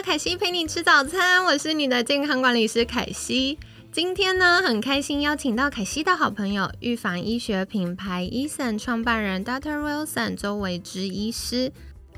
[0.00, 3.58] 到凯西陪你吃早餐，我是你的健康管理师凯西。
[3.92, 9.78] 今天呢，很开心邀请到凯西的好朋友，预防医学品牌 Eason 创办人 Dr.
[9.78, 11.70] Wilson 周维之医师。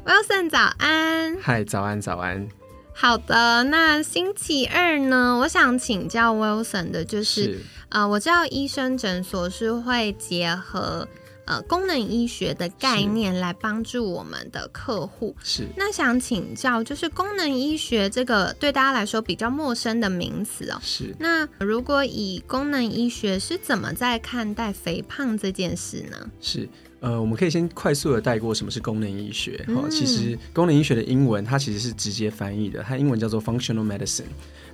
[0.06, 2.46] Wilson 早安，嗨，早安，早安。
[2.94, 11.08] 好的，那星期二呢，我想请教 Wilson 的就是，呃，我知道医生诊所是会结合。
[11.44, 15.34] 呃，功能医学的概念来帮助我们的客户。
[15.42, 20.78] 是，那想请教，就是功能医学这个对大家来说比较陌生的名词哦。
[20.82, 21.14] 是。
[21.18, 26.30] 那如果以功能医学是怎么在看待肥胖这件事呢？
[26.40, 26.68] 是，
[27.00, 29.64] 呃，我们可以先快速的带过什么是功能医学。
[29.74, 34.22] 好，其实功能医学的英文它其实是直接翻译的，它英文叫做 functional medicine。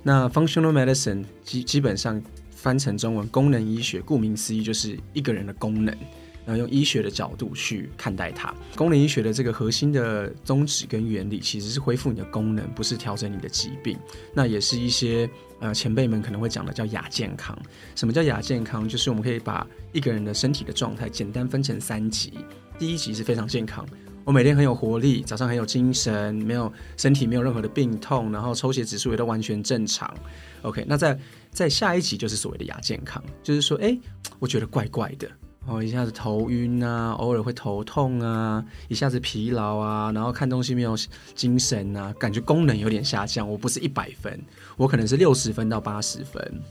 [0.03, 5.95] 那 functional medicine 基基本上翻成中文功能医学，顾名思义就是一个人的功能。
[6.49, 13.95] 然后用医学的角度去看待它，功能医学的这个核心的宗旨跟原理，其实是恢复你的功能，不是调整你的疾病。
[14.33, 17.55] 那也是一些呃前辈们可能会讲的叫亚健康。
[17.95, 18.89] 什么叫亚健康？
[18.89, 22.33] 就是我们可以把一个人的身体的状态简单分成三级。
[22.79, 23.85] 第一级是非常健康，
[24.23, 30.11] 我每天很有活力，早上很有精神，没有身体没有任何的病痛，然后抽血指数也都完全正常。
[30.63, 31.19] OK，那在
[31.51, 33.95] 在下一级就是所谓的亚健康，就是说，哎，
[34.39, 35.29] 我觉得怪怪的。
[35.69, 40.97] 哦，一下子头晕啊，偶尔会头痛啊，一下子疲劳啊，然后看东西没有
[41.35, 43.47] 精神啊，感觉功能有点下降。
[43.47, 44.41] 我不是一百分，
[44.75, 46.61] 我可能是六十分到八十分。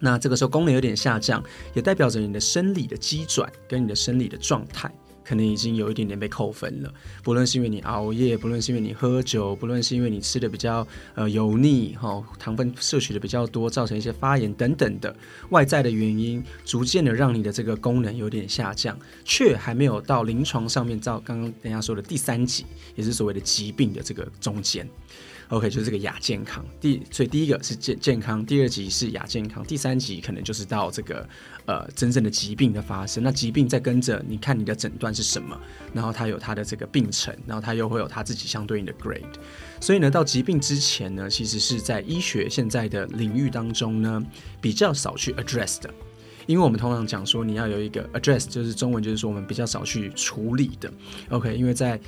[0.00, 1.40] 那这个时候功能有点下降，
[1.72, 4.92] 也代表着你的生理的机转跟你的生理的状态。
[5.24, 15.14] 可能已经有一点点被扣分了，不论是因为你熬夜，不论是因为你喝酒，不论是因为你吃的比较呃油腻哈，糖分摄取的比较多，造成一些发炎等等的
[15.50, 24.88] 外在的原因，逐渐的让你的这个功能有点下降，却还没有到临床上面照刚刚等下说的第三级，也是所谓的疾病的这个中间。
[25.52, 26.64] OK，就是这个亚健康。
[26.80, 31.28] 第所以第一个是健健康，第二级是亚健康，第三级可能就是到这个
[31.66, 33.22] 呃真正的疾病的发生。
[33.22, 35.54] 那疾病在跟着，你看你的诊断是什么，
[35.92, 39.20] 然后它有它的这个病程，然后它又会有它自己相对应的 grade。
[39.78, 44.24] 所以呢，到疾病之前呢，其实是在医学现在的领域当中呢，
[44.58, 45.92] 比较少去 address 的。
[46.46, 50.90] 因为我们通常讲说，你要有一个 address，就是中文就是说我们比较少去处理的。
[51.28, 52.00] OK，因为在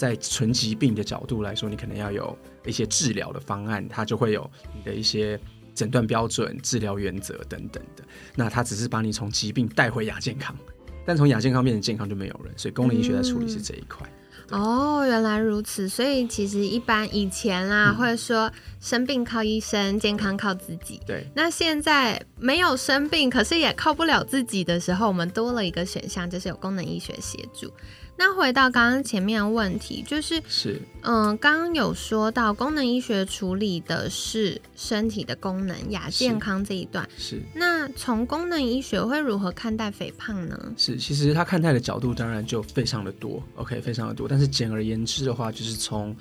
[0.00, 2.34] 在纯疾病的角度来说，你可能要有
[2.64, 5.38] 一些治疗的方案，它就会有你的一些
[5.74, 8.02] 诊断标准、治疗原则等等的。
[8.34, 10.56] 那它只是把你从疾病带回亚健康，
[11.04, 12.50] 但从亚健康变成健康就没有了。
[12.56, 14.10] 所以功能医学在处理是这一块。
[14.48, 15.86] 哦，原来如此。
[15.86, 18.50] 所以其实一般以前啦，或者说
[18.80, 20.98] 生病靠医生，健康靠自己。
[21.06, 21.26] 对。
[21.34, 27.70] 那现在没有生病，可是也靠不了自己的时候，我们多了一个选项，就是有功能医学协助。
[28.20, 40.74] 那回到刚刚前面的问题，就是是嗯，刚刚有说到功能医学处理的是身体的功能亚健康这一段，是那从功能医学会如何看待肥胖呢？
[40.76, 44.28] 是，其实他看待的角度当然就非常的多，OK，非常的多。
[44.28, 46.14] 但是简而言之的话，就是从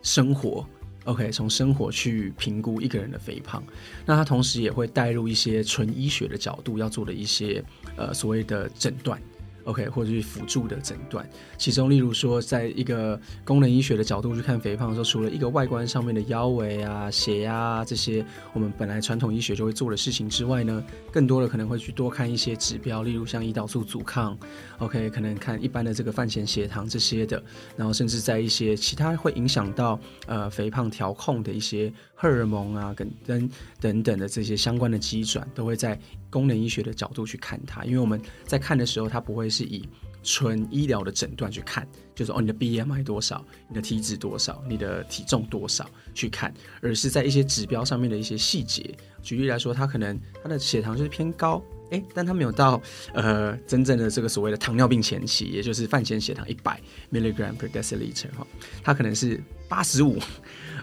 [0.00, 0.66] 生活
[1.04, 3.62] ，OK，从生活去评估一个人的肥胖。
[4.06, 7.62] 那他同时也会带入一些纯医学的角度要做的一些
[7.94, 9.20] 呃所谓的诊断。
[9.64, 20.82] OK，或者是辅助的诊断，其中例如说，在一个功能医学的角度去看肥胖的时候，除了一个外观上面的腰围啊、血压这些我们本来传统医学就会做的事情之外呢，
[21.12, 24.36] 更多的可能会去多看一些指标，例如像胰岛素阻抗
[24.78, 27.42] ，OK，可能看一般的这个饭前血糖这些的，
[27.76, 33.50] 然后甚至在一些其他会影响到呃肥胖调控的一些荷尔蒙啊跟等
[33.80, 35.98] 等等的这些相关的机转，都会在
[36.32, 39.52] 功能医学的角度去看它，因为我们在看的时候，它不会。
[39.52, 39.86] 是以
[40.22, 48.96] 纯医疗的诊断去看，就是哦，你的 BMI 多少，你的体脂多少，你的体重多少去看，而是在一些指标上面的一些细节。
[49.22, 52.80] 举例来说，它可能它的血糖就是偏高哎，但他没有到
[53.12, 56.80] 呃真正的这个所谓的糖尿病前期，也就是饭前血糖一百
[57.12, 58.46] milligram per deciliter 哈，
[58.82, 60.18] 他可能是八十五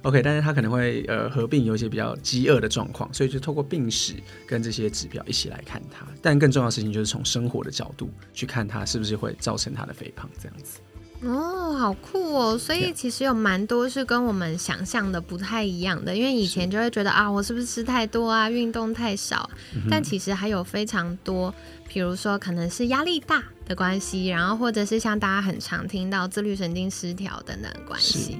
[0.03, 4.13] ，OK，但是他可能会呃合并有一些比较饥饿的状况，所以就透过病史
[4.45, 6.05] 跟这些指标一起来看他。
[6.21, 10.79] 但更重要的事情就是从生活的角度去看他是不是会造成他的肥胖这样子。
[11.21, 12.57] 哦，好酷哦！
[12.57, 19.49] 所以其实有蛮多是跟我们想象的不太一样的，因为以前就会觉得啊，我是不是吃太多啊，运动太少？
[19.89, 21.53] 但其实还有非常多，
[21.89, 28.39] 比如说可能是压力大的关系，然后或者是像大家很常听到自律神经失调等等关系。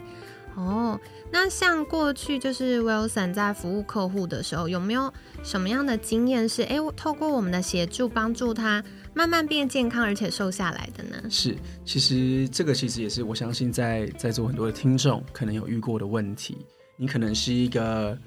[0.59, 0.99] 哦，
[1.31, 5.11] 那像过去就是 Wilson 在服务客户的时候，有没有
[5.41, 8.83] 什么样的经验是哎，透过我们的协助帮助他？
[9.13, 11.17] 慢慢变健康，而且瘦下来的呢？
[11.29, 16.57] 是，其实这个其实也是我相信在在座很多的听众可能有遇过的问题。
[16.95, 18.17] 你可能是一个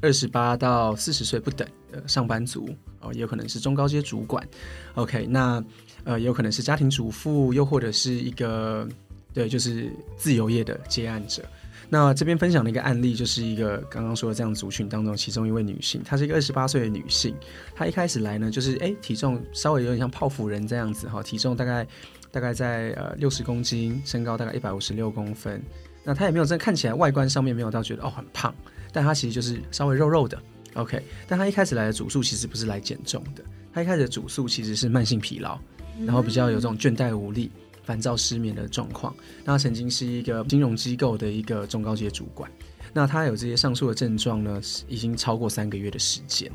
[0.00, 2.68] 二十八到四十岁不等的上班族
[3.00, 4.46] 哦，也有可能是中高阶主管。
[4.94, 5.64] OK，那
[6.04, 8.86] 呃，也有可能是家庭主妇，又或者是一个
[9.32, 11.42] 对，就是自由业的接案者。
[11.92, 17.34] 那这边分享的一个案例，就是一个刚刚说的这样族群当中，其中一位女性，她是一个二十八岁的女性，
[17.74, 21.84] 她一开始来呢，就是哎体重稍微有点像泡芙人这样子哈，体重大概
[22.30, 25.60] 大概在呃六十公斤，身高大概一百五十六公分，
[26.04, 28.54] 那她也没有真看起来外观上面没有到觉得哦很胖，
[28.92, 30.40] 但她其实就是稍微肉肉的
[30.74, 33.42] ，OK，但她一开始来的主诉其实不是来减重的，
[33.74, 35.58] 她一开始的主诉其实是慢性疲劳，
[36.06, 37.50] 然后比较有这种倦怠无力。
[37.82, 42.50] 烦躁失眠的状况，那他曾经是一个金融机构的一个中高阶主管，
[42.92, 46.50] 那他有这些上述的症状呢，已经超过三个月的时间。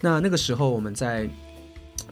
[0.00, 1.28] 那那个时候我们在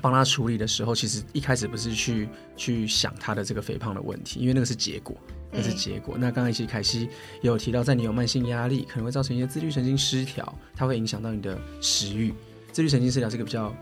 [0.00, 5.16] 帮他处理的时候，其实一开始不是去去想他的这个肥胖的问题，因为那个是结果，
[5.50, 6.16] 那是结果。
[6.18, 7.08] 那刚刚其实凯西也
[7.42, 12.32] 有提到，在你有慢性压力，可能会造成一些自律神经失调，它会影响到你的食欲。
[12.72, 13.74] 自律神经失调是个比较。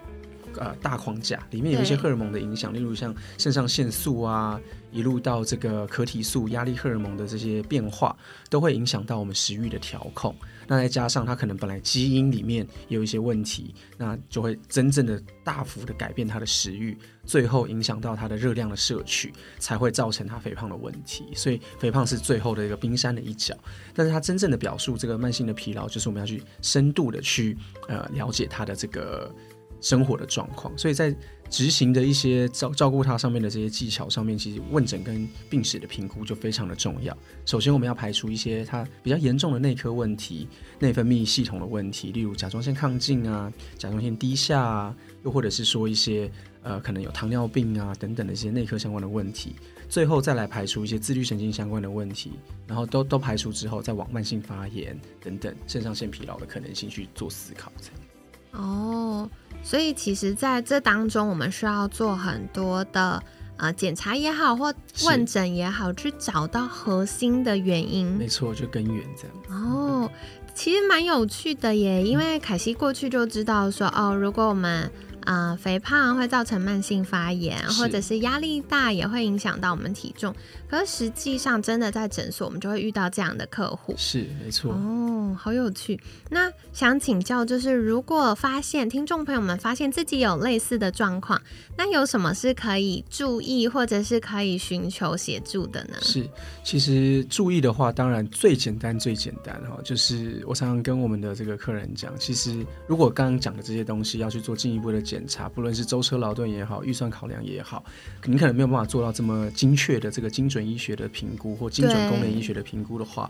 [0.57, 4.61] 呃，大框架里面有一些荷尔蒙的影响，例如像肾上腺素啊，
[4.91, 8.17] 一路到这个可体素、压力荷尔蒙的这些变化，
[8.51, 10.35] 都会影响到我们食欲的调控。
[10.67, 21.25] 那再加上它可能本来基因里面有一些问题，那就会真正的大幅的改变它的食欲，最后影响到它的热量的摄取，才会造成它肥胖的问题。
[21.35, 23.57] 所以肥胖是最后的一个冰山的一角，
[23.95, 27.57] 但是它真正的表述这个慢性的疲劳，就是我们要去深度的去
[27.89, 29.35] 呃了解它的这个。
[29.81, 31.15] 生活的状况，所以在
[31.51, 37.17] 执行的一些照照顾他上面的这些技巧上面，其实问诊跟病史的评估就非常的重要。
[37.47, 40.47] 首先，我们要排除一些他比较严重的内科问题、
[40.79, 46.31] 内分泌系统的问题，例如甲状腺亢进啊、甲状腺低下啊，又或者是说一些
[46.63, 49.57] 呃可能有糖尿病啊等等的一些内科相关的问题。
[49.89, 52.33] 最后再来排除一些自律神经相关的问题，
[52.67, 57.73] 然后都都排除之后，再往慢性发炎等等肾上腺疲劳的可能性去做思考。
[57.81, 59.31] 这样哦。
[59.63, 63.23] 所以其实，在这当中，我们需要做很多的
[63.57, 64.73] 呃检查也好，或
[65.05, 68.07] 问诊也好，去找到核心的原因。
[68.17, 69.63] 没错，就根源这样。
[69.63, 70.11] 哦，
[70.55, 74.91] 其实蛮有趣的耶，因为凯西过去就知道说，哦，如果我们
[75.29, 80.35] 啊，肥胖会造成慢性发炎，或者是压力大也会影响到我们体重。
[80.71, 83.95] 可是实际上，真的在诊所，我们就会遇到这样的客户。
[83.99, 84.73] 是，没错。
[84.73, 86.01] 哦，好有趣。
[86.31, 91.39] 那想请教，就是如果发现听众朋友们发现自己有类似的状况，
[91.77, 95.99] 那有什么是可以注意，或者是可以寻求协助的呢？
[96.01, 96.27] 是，
[96.65, 105.18] 其实注意的话，当然最简单、最简单哈，就是我常常跟我们的这个客人讲，其实如果刚刚讲的这些东西要去做进一步的检。
[105.19, 107.85] 检查，不论是舟车劳顿也好，预算考量也好，
[108.25, 113.29] 你可能没有办法做到这么精确的这个精准医学的评估或精准功能医学的评估的话，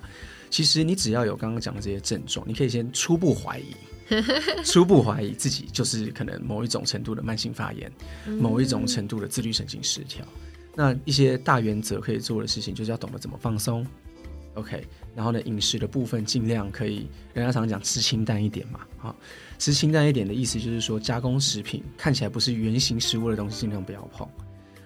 [0.51, 3.75] 其实你只要有刚刚讲的这些症状，你可以先初步怀疑，
[4.65, 7.91] 初步怀疑自己就是可能某一种程度的慢性发炎，
[8.39, 10.23] 某一种程度的自律神经失调。
[10.75, 13.87] 那一些大原则可以做的事情，就是要懂得怎么放松。
[14.59, 14.85] OK，
[15.15, 19.15] 然后呢，饮食的部分尽量可以，人家常常讲吃清淡一点嘛，啊，
[19.57, 24.29] 吃清淡一点的意思就是说，加工食品看起来不是原形食物的东西，尽量不要碰。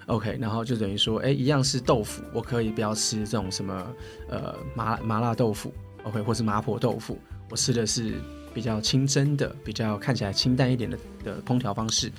[0.06, 3.86] OK，然后就等于说，哎，一样是豆腐，我可以不要吃这种什么
[4.28, 5.72] 呃麻麻辣豆腐
[6.04, 8.14] ，OK，或是麻婆豆腐，我吃的是
[8.52, 12.12] 比较清蒸的，比较看起来清淡一点的的烹调方式。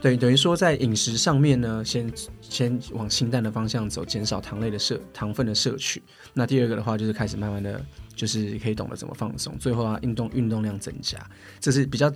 [0.00, 6.02] 对，等于说在饮食上面呢，先先往清淡的方向走，减少糖类的摄糖分的摄取。
[6.32, 9.58] 那第二个的话，就是开始慢慢的就是可以懂得怎么放松。
[9.58, 11.18] 最后啊，运动运动量增加，
[11.60, 12.10] 这是比较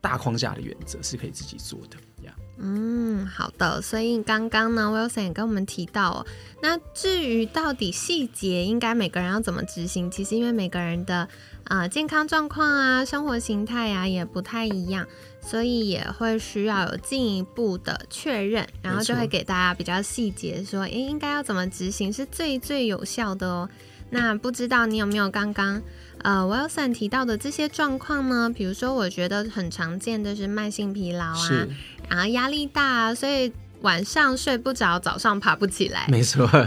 [0.00, 2.34] 大框架的原则，是可以自己做的呀。
[2.60, 3.80] 嗯，好的。
[3.80, 6.26] 所以刚刚呢，Wilson 也跟我们提到哦，
[6.60, 11.28] 那至于到底细节应该每个人要怎么执行，其实因为每个人的
[11.64, 15.06] 啊健康状况啊、生活形态啊也不太一样，
[15.40, 23.68] 所以也会需要有进一步的确认，然后就会给大家比较细节说，诶，应该要怎么执行是最最有效的哦。
[24.10, 25.82] 那不知道你有没有刚刚
[26.22, 28.50] 呃 Wilson 提到的这些状况呢？
[28.54, 31.66] 比如说，我觉得很常见的是慢性疲劳啊，
[32.08, 36.06] 然后压力大，啊，所以晚上睡不着，早上爬不起来。
[36.08, 36.66] 没错，常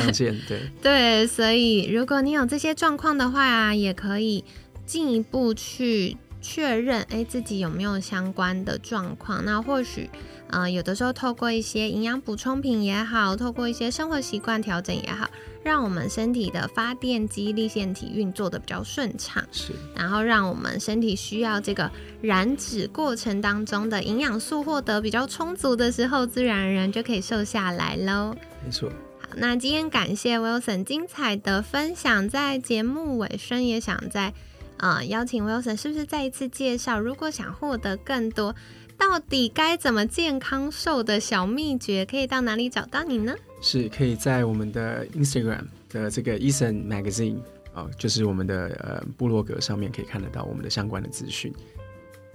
[0.00, 1.26] 常见，对 对。
[1.26, 4.44] 所以如果你有这些状况的话啊，也可以
[4.84, 9.44] 进一步去确认，哎，自己有没有相关的状况。
[9.44, 10.10] 那或许。
[10.48, 15.26] 呃，有的时候透过一些营养补充品也好，透过一些生活习惯调整也好，
[15.64, 19.44] 让我们身体的发电机、立腺体运作的比较顺畅。
[19.52, 21.90] 是，然后让我们身体需要这个
[22.20, 28.34] 燃脂过程当中的营养素获得比较充足的时候，自然而然就可以瘦下来喽。
[28.64, 28.90] 没错。
[29.20, 34.34] 好，那今天感谢 Wilson 精彩的分享，在节目尾声也想再
[34.78, 38.54] 呃邀请 Wilson，是不是再一次介绍，如果想获得更多。
[38.98, 43.34] 到底该怎么健康瘦的小秘诀，可以到哪里找到你呢？
[43.62, 47.38] 是可以在我们的 Instagram 的这个 Eason Magazine
[47.72, 51.50] 哦，就是我们的呃部落格上面可以看得到我们的相关的资讯。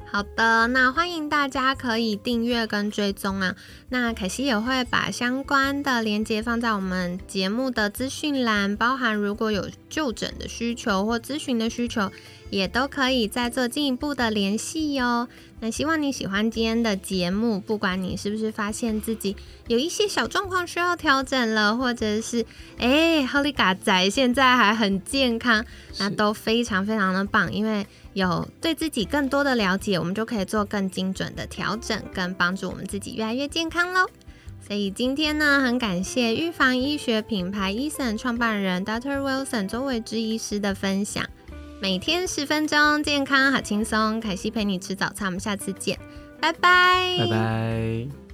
[0.09, 3.55] 好的，那欢迎大家可以订阅跟追踪啊。
[3.89, 12.09] 那凯西也会把相关的链接放在我们节目的资讯栏，包含如果有就诊的需求或咨询的需求，
[12.49, 15.27] 也都可以再做进一步的联系哟。
[15.59, 19.35] 那希望你喜欢今天的节目，不管你是不是发现自己
[19.67, 22.45] 有一些小状况需要调整了，或者是
[22.77, 25.65] 哎，Holy 嘎仔现在还很健康，
[25.99, 27.85] 那都非常非常的棒，因为。
[28.17, 34.07] 有对自己更多的了解，我们就可以做更精准的调整，跟帮助我们自己越来越健康喽。
[34.67, 39.19] 所以今天呢，很感谢预防医学品牌 Eason 创办人 Dr.
[39.19, 41.23] Wilson 周伟之医师的分享。
[41.79, 44.19] 每天十分钟，健康好轻松。
[44.19, 45.99] 凯西陪你吃早餐，我们下次见，
[46.41, 48.26] 拜拜，拜拜。